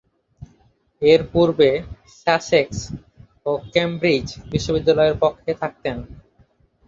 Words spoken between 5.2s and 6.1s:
পক্ষে খেলতেন।